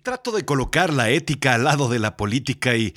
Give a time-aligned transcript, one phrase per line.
[0.00, 2.94] Trato de colocar la ética al lado de la política y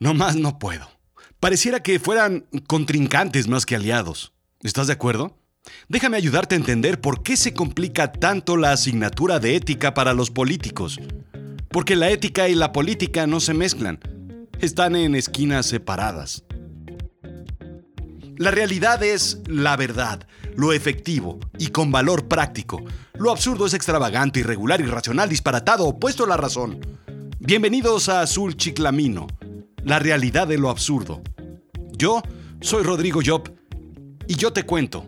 [0.00, 0.90] no más no puedo.
[1.38, 4.32] Pareciera que fueran contrincantes más que aliados.
[4.60, 5.38] ¿Estás de acuerdo?
[5.88, 10.32] Déjame ayudarte a entender por qué se complica tanto la asignatura de ética para los
[10.32, 10.98] políticos.
[11.68, 14.00] Porque la ética y la política no se mezclan.
[14.58, 16.42] Están en esquinas separadas.
[18.36, 20.26] La realidad es la verdad,
[20.56, 22.82] lo efectivo y con valor práctico.
[23.14, 26.80] Lo absurdo es extravagante, irregular, irracional, disparatado, opuesto a la razón.
[27.38, 29.26] Bienvenidos a Azul Chiclamino,
[29.84, 31.22] la realidad de lo absurdo.
[31.92, 32.22] Yo
[32.60, 33.50] soy Rodrigo Job
[34.26, 35.06] y yo te cuento.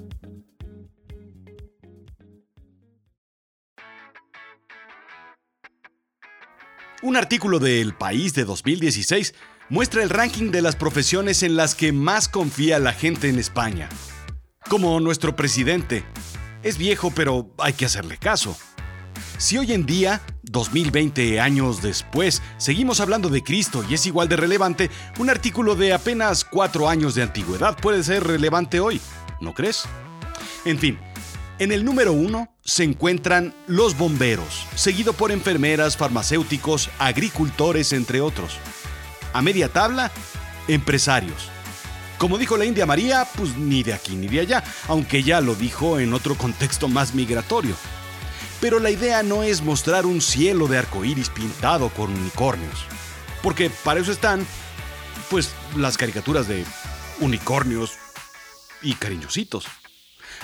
[7.03, 9.35] Un artículo de El País de 2016
[9.69, 13.89] muestra el ranking de las profesiones en las que más confía la gente en España.
[14.69, 16.05] Como nuestro presidente.
[16.63, 18.57] Es viejo, pero hay que hacerle caso.
[19.39, 24.37] Si hoy en día, 2020 años después, seguimos hablando de Cristo y es igual de
[24.37, 29.01] relevante, un artículo de apenas cuatro años de antigüedad puede ser relevante hoy,
[29.41, 29.85] ¿no crees?
[30.65, 30.99] En fin,
[31.59, 38.59] en el número uno se encuentran los bomberos, seguido por enfermeras, farmacéuticos, agricultores, entre otros.
[39.33, 40.13] A media tabla,
[40.69, 41.51] empresarios.
[42.23, 45.57] Como dijo la India María, pues ni de aquí ni de allá, aunque ya lo
[45.57, 47.75] dijo en otro contexto más migratorio.
[48.61, 52.87] Pero la idea no es mostrar un cielo de arcoíris pintado con unicornios,
[53.43, 54.47] porque para eso están,
[55.31, 56.65] pues, las caricaturas de
[57.19, 57.95] unicornios
[58.83, 59.67] y cariñositos.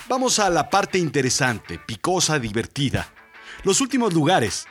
[0.09, 3.07] Vamos a la parte interesante, picosa, divertida.
[3.63, 4.67] Los últimos lugares.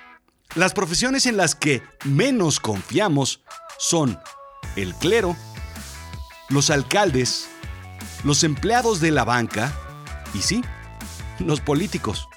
[0.56, 3.40] Las profesiones en las que menos confiamos
[3.80, 4.20] son
[4.76, 5.38] el clero,
[6.50, 7.48] los alcaldes,
[8.24, 9.74] los empleados de la banca
[10.34, 10.64] y sí,
[11.40, 12.28] los políticos.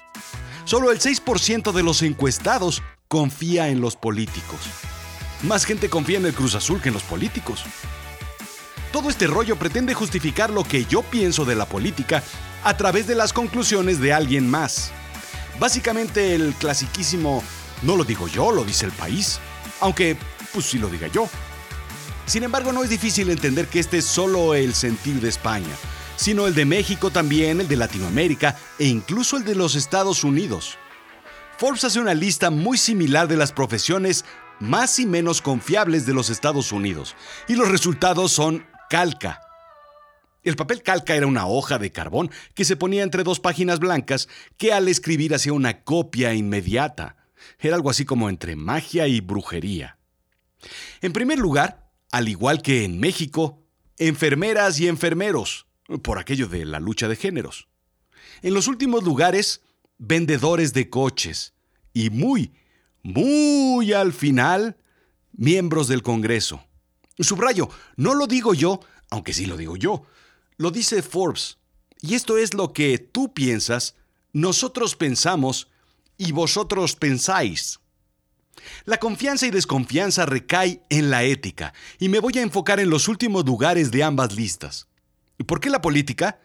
[0.65, 4.59] Solo el 6% de los encuestados confía en los políticos.
[5.43, 7.63] Más gente confía en el Cruz Azul que en los políticos.
[8.91, 12.23] Todo este rollo pretende justificar lo que yo pienso de la política
[12.63, 14.91] a través de las conclusiones de alguien más.
[15.59, 17.43] Básicamente el clasiquísimo
[17.81, 19.39] no lo digo yo, lo dice el país.
[19.79, 20.17] Aunque
[20.53, 21.27] pues sí lo diga yo.
[22.31, 25.75] Sin embargo, no es difícil entender que este es solo el sentir de España,
[26.15, 30.77] sino el de México también, el de Latinoamérica e incluso el de los Estados Unidos.
[31.57, 34.23] Forbes hace una lista muy similar de las profesiones
[34.61, 37.17] más y menos confiables de los Estados Unidos,
[37.49, 39.41] y los resultados son calca.
[40.41, 44.29] El papel calca era una hoja de carbón que se ponía entre dos páginas blancas
[44.55, 47.17] que al escribir hacía una copia inmediata.
[47.59, 49.97] Era algo así como entre magia y brujería.
[51.01, 51.80] En primer lugar,
[52.11, 53.63] al igual que en México,
[53.97, 55.67] enfermeras y enfermeros,
[56.03, 57.67] por aquello de la lucha de géneros.
[58.41, 59.61] En los últimos lugares,
[59.97, 61.53] vendedores de coches.
[61.93, 62.53] Y muy,
[63.03, 64.77] muy al final,
[65.33, 66.63] miembros del Congreso.
[67.19, 68.79] Subrayo, no lo digo yo,
[69.09, 70.03] aunque sí lo digo yo.
[70.57, 71.57] Lo dice Forbes.
[72.01, 73.95] Y esto es lo que tú piensas,
[74.33, 75.67] nosotros pensamos
[76.17, 77.80] y vosotros pensáis.
[78.85, 83.07] La confianza y desconfianza recae en la ética, y me voy a enfocar en los
[83.07, 84.87] últimos lugares de ambas listas.
[85.45, 86.39] ¿Por qué la política?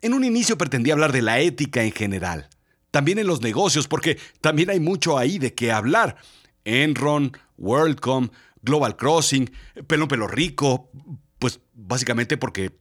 [0.00, 2.48] En un inicio pretendía hablar de la ética en general.
[2.90, 6.16] También en los negocios, porque también hay mucho ahí de qué hablar.
[6.64, 8.30] Enron, WorldCom,
[8.62, 9.50] Global Crossing,
[9.86, 10.90] Pelón Pelo Rico,
[11.38, 12.78] pues básicamente porque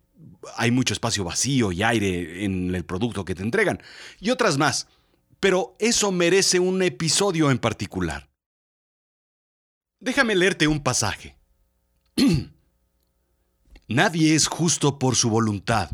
[0.55, 3.81] hay mucho espacio vacío y aire en el producto que te entregan.
[4.19, 4.87] Y otras más.
[5.39, 8.28] Pero eso merece un episodio en particular.
[10.01, 11.35] Déjame leerte un pasaje.
[13.89, 15.91] Nadie es justo por su voluntad,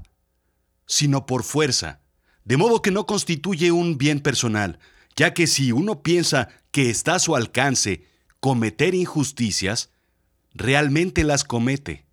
[0.85, 2.01] sino por fuerza,
[2.43, 4.77] de modo que no constituye un bien personal,
[5.15, 8.05] ya que si uno piensa que está a su alcance
[8.39, 9.89] cometer injusticias,
[10.53, 12.05] realmente las comete.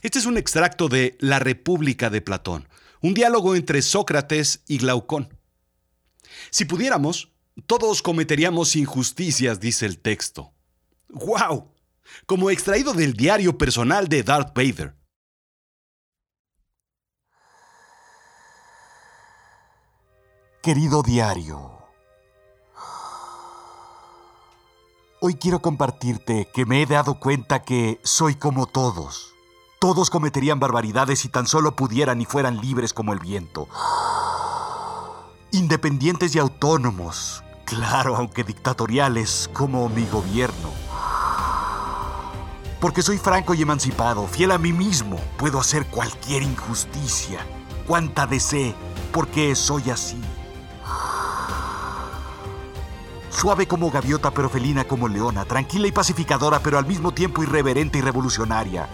[0.00, 2.68] Este es un extracto de La República de Platón,
[3.02, 5.36] un diálogo entre Sócrates y Glaucón.
[6.50, 7.28] Si pudiéramos,
[7.66, 10.54] todos cometeríamos injusticias, dice el texto.
[11.12, 11.72] ¡Wow!
[12.26, 14.96] Como extraído del diario personal de Darth Vader.
[20.62, 21.78] Querido diario,
[25.22, 29.34] hoy quiero compartirte que me he dado cuenta que soy como todos.
[29.80, 33.68] Todos cometerían barbaridades si tan solo pudieran y fueran libres como el viento.
[35.52, 40.89] Independientes y autónomos, claro, aunque dictatoriales como mi gobierno.
[42.80, 47.40] Porque soy franco y emancipado, fiel a mí mismo, puedo hacer cualquier injusticia,
[47.86, 48.74] cuanta desee,
[49.12, 50.20] porque soy así.
[53.28, 57.98] Suave como gaviota pero felina como leona, tranquila y pacificadora pero al mismo tiempo irreverente
[57.98, 58.88] y revolucionaria.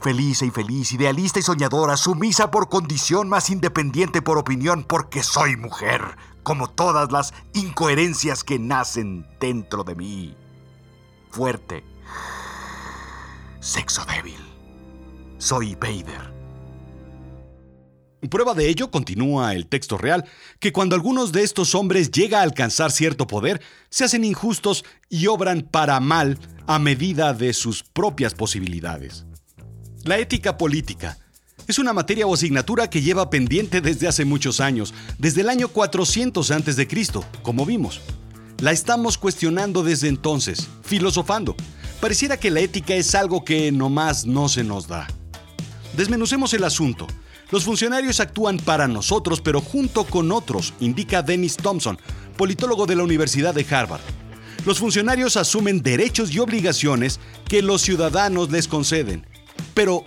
[0.00, 5.56] Feliz e infeliz, idealista y soñadora, sumisa por condición, más independiente por opinión, porque soy
[5.56, 10.36] mujer, como todas las incoherencias que nacen dentro de mí.
[11.30, 11.84] Fuerte.
[13.60, 14.40] Sexo débil.
[15.38, 16.30] Soy Vader.
[18.28, 20.26] Prueba de ello, continúa el texto real,
[20.58, 25.26] que cuando algunos de estos hombres llega a alcanzar cierto poder, se hacen injustos y
[25.26, 29.24] obran para mal a medida de sus propias posibilidades.
[30.04, 31.18] La ética política
[31.66, 35.68] es una materia o asignatura que lleva pendiente desde hace muchos años, desde el año
[35.68, 36.88] 400 a.C.,
[37.42, 38.00] como vimos.
[38.58, 41.56] La estamos cuestionando desde entonces, filosofando.
[42.00, 45.06] Pareciera que la ética es algo que nomás no se nos da.
[45.96, 47.06] Desmenucemos el asunto.
[47.50, 51.98] Los funcionarios actúan para nosotros, pero junto con otros, indica Dennis Thompson,
[52.36, 54.00] politólogo de la Universidad de Harvard.
[54.64, 57.18] Los funcionarios asumen derechos y obligaciones
[57.48, 59.26] que los ciudadanos les conceden
[59.74, 60.04] pero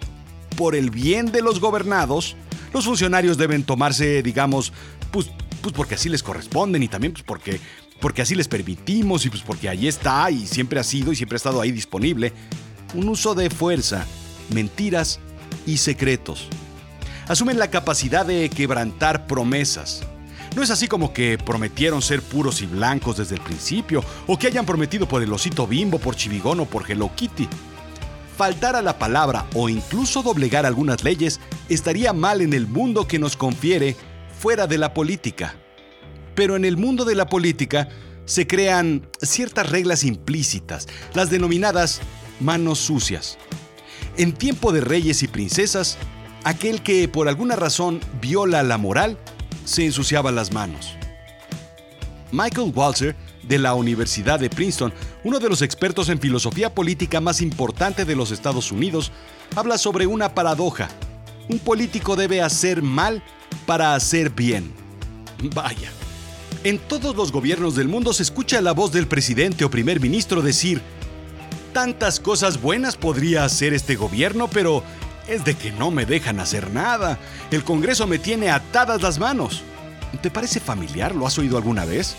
[0.55, 2.35] por el bien de los gobernados,
[2.73, 4.71] los funcionarios deben tomarse, digamos,
[5.11, 5.29] pues,
[5.61, 7.59] pues porque así les corresponden y también pues porque,
[8.03, 11.37] porque así les permitimos y pues porque ahí está y siempre ha sido y siempre
[11.37, 12.33] ha estado ahí disponible,
[12.93, 14.05] un uso de fuerza,
[14.53, 15.21] mentiras
[15.65, 16.49] y secretos.
[17.29, 20.03] Asumen la capacidad de quebrantar promesas.
[20.53, 24.47] No es así como que prometieron ser puros y blancos desde el principio, o que
[24.47, 27.47] hayan prometido por el osito bimbo, por Chivigón o por Hello Kitty
[28.35, 31.39] faltar a la palabra o incluso doblegar algunas leyes
[31.69, 33.95] estaría mal en el mundo que nos confiere
[34.41, 35.55] fuera de la política.
[36.35, 37.89] Pero en el mundo de la política
[38.25, 42.01] se crean ciertas reglas implícitas, las denominadas
[42.39, 43.37] manos sucias.
[44.17, 45.97] En tiempo de reyes y princesas,
[46.43, 49.17] aquel que por alguna razón viola la moral
[49.65, 50.95] se ensuciaba las manos.
[52.31, 54.93] Michael Walzer de la Universidad de Princeton,
[55.23, 59.11] uno de los expertos en filosofía política más importante de los Estados Unidos,
[59.55, 60.89] habla sobre una paradoja.
[61.49, 63.21] Un político debe hacer mal
[63.65, 64.73] para hacer bien.
[65.53, 65.91] Vaya.
[66.63, 70.41] En todos los gobiernos del mundo se escucha la voz del presidente o primer ministro
[70.41, 70.81] decir,
[71.73, 74.81] tantas cosas buenas podría hacer este gobierno, pero
[75.27, 77.19] es de que no me dejan hacer nada.
[77.51, 79.61] El Congreso me tiene atadas las manos.
[80.21, 81.13] ¿Te parece familiar?
[81.13, 82.15] ¿Lo has oído alguna vez?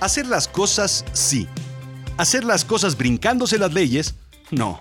[0.00, 1.46] Hacer las cosas, sí.
[2.16, 4.14] Hacer las cosas brincándose las leyes,
[4.50, 4.80] no.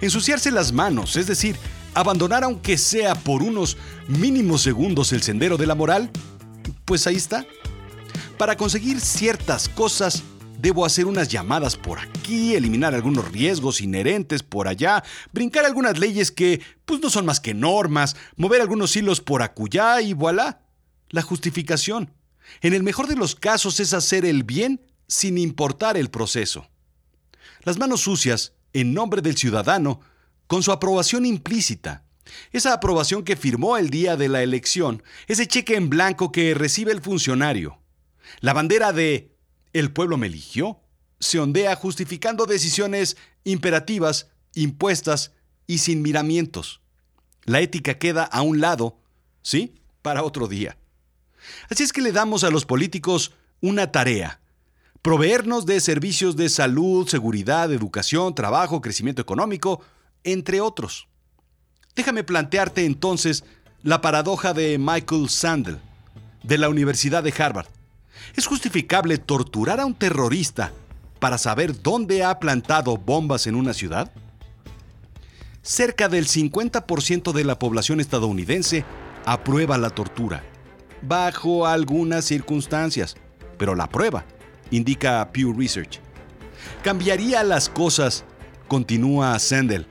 [0.00, 1.54] Ensuciarse las manos, es decir,
[1.94, 3.76] abandonar aunque sea por unos
[4.08, 6.10] mínimos segundos el sendero de la moral,
[6.84, 7.46] pues ahí está.
[8.38, 10.22] Para conseguir ciertas cosas,
[10.58, 15.02] debo hacer unas llamadas por aquí, eliminar algunos riesgos inherentes por allá,
[15.32, 20.02] brincar algunas leyes que pues no son más que normas, mover algunos hilos por acullá
[20.02, 20.60] y voilà.
[21.08, 22.12] La justificación.
[22.60, 26.68] En el mejor de los casos es hacer el bien sin importar el proceso.
[27.62, 30.00] Las manos sucias, en nombre del ciudadano,
[30.46, 32.04] con su aprobación implícita,
[32.52, 36.92] esa aprobación que firmó el día de la elección, ese cheque en blanco que recibe
[36.92, 37.80] el funcionario.
[38.40, 39.36] La bandera de
[39.72, 40.80] el pueblo me eligió
[41.18, 45.32] se ondea justificando decisiones imperativas, impuestas
[45.66, 46.80] y sin miramientos.
[47.44, 48.98] La ética queda a un lado,
[49.42, 49.80] ¿sí?
[50.02, 50.76] Para otro día.
[51.70, 54.40] Así es que le damos a los políticos una tarea,
[55.00, 59.80] proveernos de servicios de salud, seguridad, educación, trabajo, crecimiento económico,
[60.24, 61.08] entre otros.
[61.94, 63.44] Déjame plantearte entonces
[63.82, 65.78] la paradoja de Michael Sandel,
[66.42, 67.68] de la Universidad de Harvard.
[68.34, 70.72] ¿Es justificable torturar a un terrorista
[71.18, 74.12] para saber dónde ha plantado bombas en una ciudad?
[75.62, 78.84] Cerca del 50% de la población estadounidense
[79.24, 80.42] aprueba la tortura
[81.02, 83.16] bajo algunas circunstancias,
[83.58, 84.24] pero la prueba,
[84.70, 86.00] indica Pew Research.
[86.82, 88.24] Cambiaría las cosas,
[88.68, 89.86] continúa Sandel.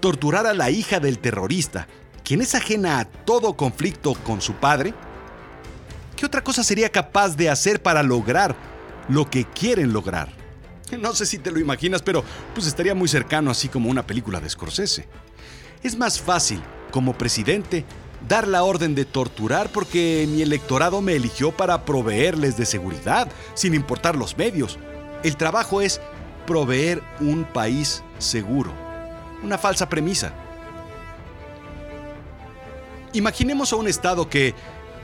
[0.00, 1.88] Torturar a la hija del terrorista,
[2.24, 4.94] quien es ajena a todo conflicto con su padre.
[6.16, 8.54] ¿Qué otra cosa sería capaz de hacer para lograr
[9.08, 10.28] lo que quieren lograr?
[10.98, 14.40] No sé si te lo imaginas, pero pues estaría muy cercano así como una película
[14.40, 15.08] de Scorsese.
[15.82, 17.84] Es más fácil, como presidente,
[18.28, 23.74] dar la orden de torturar porque mi electorado me eligió para proveerles de seguridad, sin
[23.74, 24.78] importar los medios.
[25.22, 26.00] El trabajo es
[26.46, 28.72] proveer un país seguro.
[29.42, 30.32] Una falsa premisa.
[33.12, 34.54] Imaginemos a un Estado que,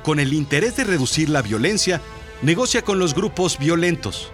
[0.03, 2.01] con el interés de reducir la violencia,
[2.43, 4.33] negocia con los grupos violentos.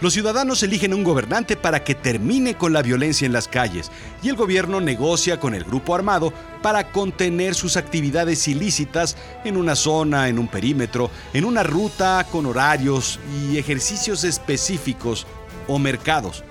[0.00, 3.90] Los ciudadanos eligen un gobernante para que termine con la violencia en las calles
[4.22, 6.32] y el gobierno negocia con el grupo armado
[6.62, 12.46] para contener sus actividades ilícitas en una zona, en un perímetro, en una ruta con
[12.46, 15.26] horarios y ejercicios específicos
[15.68, 16.44] o mercados.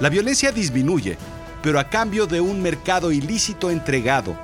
[0.00, 1.18] La violencia disminuye,
[1.62, 4.38] pero a cambio de un mercado ilícito entregado.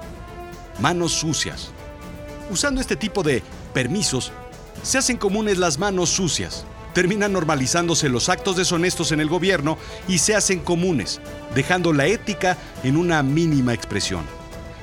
[0.78, 1.72] Manos sucias.
[2.52, 3.42] Usando este tipo de
[3.72, 4.30] permisos,
[4.82, 10.18] se hacen comunes las manos sucias terminan normalizándose los actos deshonestos en el gobierno y
[10.18, 11.22] se hacen comunes,
[11.54, 14.26] dejando la ética en una mínima expresión.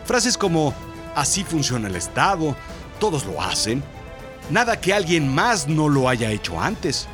[0.06, 0.74] Frases como,
[1.16, 2.56] así funciona el Estado,
[3.00, 3.84] todos lo hacen,
[4.50, 7.08] nada que alguien más no lo haya hecho antes,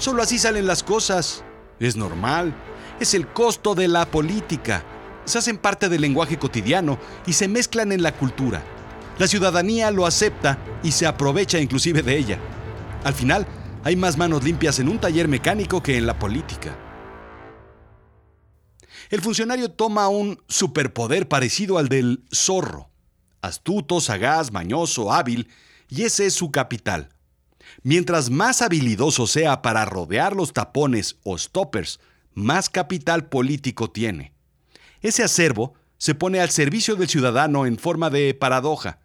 [0.00, 1.44] solo así salen las cosas,
[1.78, 2.52] es normal,
[2.98, 4.82] es el costo de la política,
[5.24, 8.64] se hacen parte del lenguaje cotidiano y se mezclan en la cultura.
[9.18, 12.38] La ciudadanía lo acepta y se aprovecha inclusive de ella.
[13.04, 13.46] Al final,
[13.84, 16.76] hay más manos limpias en un taller mecánico que en la política.
[19.10, 22.88] El funcionario toma un superpoder parecido al del zorro.
[23.42, 25.48] Astuto, sagaz, mañoso, hábil,
[25.88, 27.10] y ese es su capital.
[27.82, 32.00] Mientras más habilidoso sea para rodear los tapones o stoppers,
[32.32, 34.32] más capital político tiene.
[35.02, 39.00] Ese acervo se pone al servicio del ciudadano en forma de paradoja.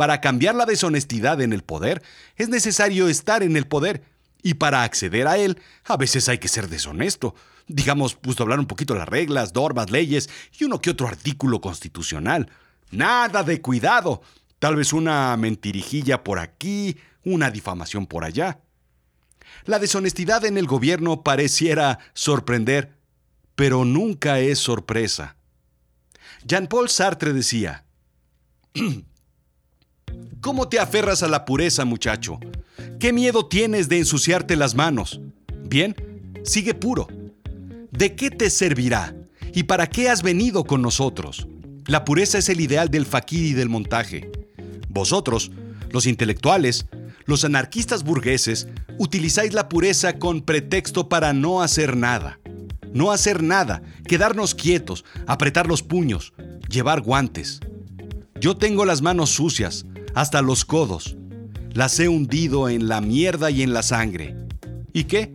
[0.00, 2.02] Para cambiar la deshonestidad en el poder,
[2.36, 4.02] es necesario estar en el poder
[4.42, 7.34] y para acceder a él, a veces hay que ser deshonesto.
[7.66, 12.48] Digamos, pues hablar un poquito las reglas, normas, leyes y uno que otro artículo constitucional.
[12.90, 14.22] Nada de cuidado.
[14.58, 18.58] Tal vez una mentirijilla por aquí, una difamación por allá.
[19.66, 22.96] La deshonestidad en el gobierno pareciera sorprender,
[23.54, 25.36] pero nunca es sorpresa.
[26.46, 27.84] Jean-Paul Sartre decía,
[30.40, 32.38] ¿Cómo te aferras a la pureza, muchacho?
[32.98, 35.20] ¿Qué miedo tienes de ensuciarte las manos?
[35.64, 35.94] Bien,
[36.44, 37.08] sigue puro.
[37.90, 39.14] ¿De qué te servirá?
[39.54, 41.46] ¿Y para qué has venido con nosotros?
[41.86, 44.30] La pureza es el ideal del faquir y del montaje.
[44.88, 45.50] Vosotros,
[45.90, 46.86] los intelectuales,
[47.26, 52.38] los anarquistas burgueses, utilizáis la pureza con pretexto para no hacer nada.
[52.92, 56.32] No hacer nada, quedarnos quietos, apretar los puños,
[56.68, 57.60] llevar guantes.
[58.40, 61.16] Yo tengo las manos sucias, hasta los codos.
[61.72, 64.34] Las he hundido en la mierda y en la sangre.
[64.92, 65.32] ¿Y qué?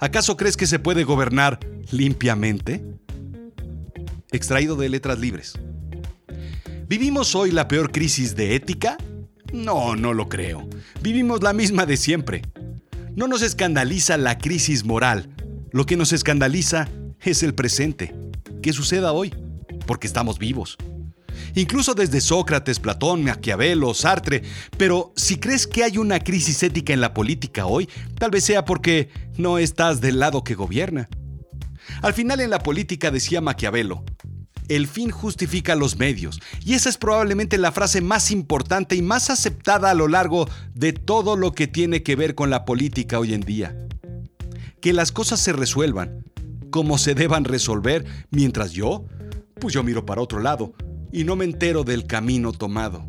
[0.00, 2.84] ¿Acaso crees que se puede gobernar limpiamente?
[4.32, 5.54] Extraído de Letras Libres.
[6.88, 8.96] ¿Vivimos hoy la peor crisis de ética?
[9.52, 10.68] No, no lo creo.
[11.02, 12.42] Vivimos la misma de siempre.
[13.14, 15.30] No nos escandaliza la crisis moral.
[15.70, 16.88] Lo que nos escandaliza
[17.22, 18.14] es el presente.
[18.60, 19.32] ¿Qué suceda hoy?
[19.86, 20.76] Porque estamos vivos
[21.56, 24.42] incluso desde Sócrates, Platón, Maquiavelo, Sartre,
[24.78, 28.64] pero si crees que hay una crisis ética en la política hoy, tal vez sea
[28.64, 31.08] porque no estás del lado que gobierna.
[32.02, 34.04] Al final en la política decía Maquiavelo,
[34.68, 39.30] el fin justifica los medios, y esa es probablemente la frase más importante y más
[39.30, 43.32] aceptada a lo largo de todo lo que tiene que ver con la política hoy
[43.32, 43.76] en día.
[44.80, 46.24] Que las cosas se resuelvan
[46.70, 49.06] como se deban resolver, mientras yo,
[49.60, 50.74] pues yo miro para otro lado,
[51.12, 53.06] y no me entero del camino tomado.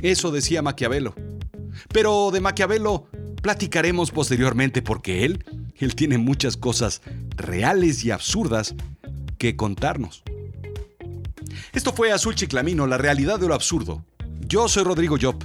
[0.00, 1.14] Eso decía Maquiavelo.
[1.92, 3.08] Pero de Maquiavelo
[3.42, 5.44] platicaremos posteriormente porque él,
[5.76, 7.02] él tiene muchas cosas
[7.36, 8.74] reales y absurdas
[9.38, 10.22] que contarnos.
[11.72, 14.04] Esto fue Azul Chiclamino, la realidad de lo absurdo.
[14.46, 15.36] Yo soy Rodrigo Job.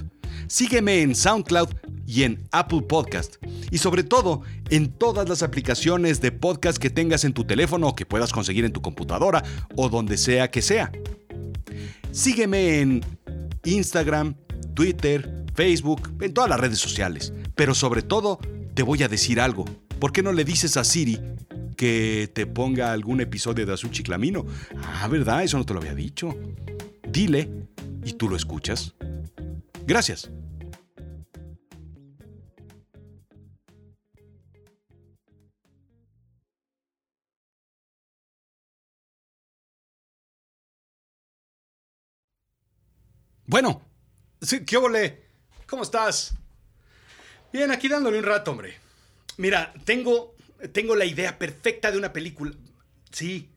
[0.46, 1.68] Sígueme en SoundCloud
[2.06, 3.36] y en Apple Podcast.
[3.70, 7.94] Y sobre todo, en todas las aplicaciones de podcast que tengas en tu teléfono o
[7.94, 9.42] que puedas conseguir en tu computadora
[9.76, 10.92] o donde sea que sea.
[12.12, 13.00] Sígueme en
[13.64, 14.34] Instagram,
[14.74, 17.32] Twitter, Facebook, en todas las redes sociales.
[17.54, 18.38] Pero sobre todo,
[18.74, 19.64] te voy a decir algo.
[19.98, 21.18] ¿Por qué no le dices a Siri
[21.74, 24.44] que te ponga algún episodio de Azul Chiclamino?
[24.84, 25.42] Ah, ¿verdad?
[25.42, 26.36] Eso no te lo había dicho.
[27.08, 27.48] Dile
[28.04, 28.94] y tú lo escuchas.
[29.86, 30.30] Gracias.
[43.46, 43.82] Bueno,
[44.66, 45.24] ¿qué ole?
[45.66, 46.34] ¿Cómo estás?
[47.52, 48.76] Bien, aquí dándole un rato, hombre.
[49.36, 50.36] Mira, tengo,
[50.72, 52.52] tengo la idea perfecta de una película.
[53.10, 53.50] Sí,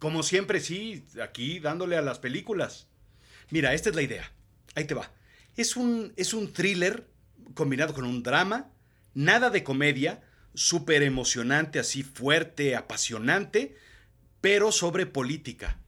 [0.00, 2.88] como siempre, sí, aquí dándole a las películas.
[3.50, 4.32] Mira, esta es la idea.
[4.74, 5.12] Ahí te va.
[5.56, 7.06] Es un, es un thriller
[7.54, 8.72] combinado con un drama,
[9.14, 10.20] nada de comedia,
[10.52, 13.76] súper emocionante, así fuerte, apasionante,
[14.40, 15.78] pero sobre política.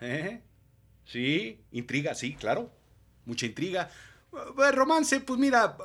[0.00, 0.42] ¿Eh?
[1.04, 2.79] Sí, intriga, sí, claro
[3.30, 3.90] mucha intriga.
[4.72, 5.76] romance, pues mira,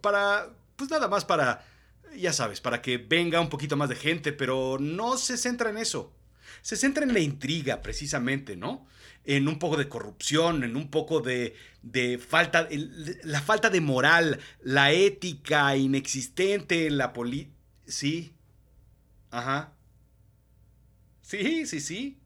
[0.00, 1.64] para, pues nada más para
[2.16, 5.78] Ya sabes, para que venga un poquito más de gente, pero no se centra en
[5.78, 6.12] eso.
[6.62, 8.86] Se centra en la intriga, precisamente, ¿no?
[9.24, 12.68] En un poco de corrupción, en un poco de, de falta,
[13.22, 17.54] la falta de moral, la ética inexistente en la política.
[17.86, 18.32] Sí.
[19.30, 19.72] Ajá.
[21.22, 22.18] Sí, sí, sí.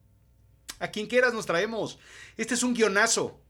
[0.78, 1.98] A quien quieras nos traemos.
[2.36, 3.40] Este es un guionazo.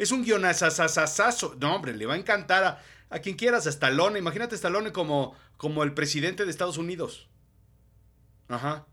[0.00, 1.56] Es un guionazazazazo.
[1.60, 4.18] No, hombre, le va a encantar a, a quien quieras, a Stallone.
[4.18, 7.28] Imagínate a Stallone como, como el presidente de Estados Unidos.
[8.48, 8.86] Ajá.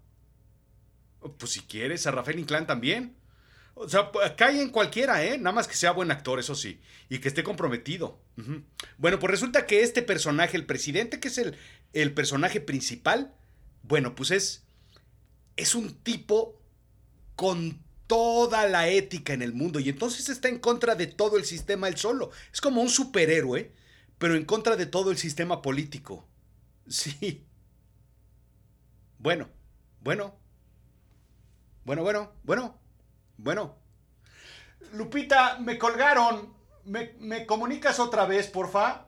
[1.39, 3.15] Pues si quieres, a Rafael Inclán también.
[3.73, 5.37] O sea, cae en cualquiera, ¿eh?
[5.37, 6.81] Nada más que sea buen actor, eso sí.
[7.07, 8.19] Y que esté comprometido.
[8.97, 11.55] Bueno, pues resulta que este personaje, el presidente, que es el,
[11.93, 13.33] el personaje principal,
[13.81, 14.67] bueno, pues es.
[15.55, 16.61] Es un tipo
[17.37, 19.79] con toda la ética en el mundo.
[19.79, 22.31] Y entonces está en contra de todo el sistema él solo.
[22.53, 23.73] Es como un superhéroe,
[24.17, 26.25] pero en contra de todo el sistema político.
[26.89, 27.45] Sí.
[29.19, 29.49] Bueno,
[30.01, 30.35] bueno.
[31.83, 32.79] Bueno, bueno, bueno.
[33.37, 33.75] Bueno.
[34.93, 36.53] Lupita, me colgaron.
[36.85, 39.06] ¿Me, me comunicas otra vez, porfa?